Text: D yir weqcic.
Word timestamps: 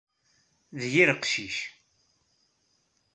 D 0.79 0.81
yir 0.93 1.09
weqcic. 1.15 1.57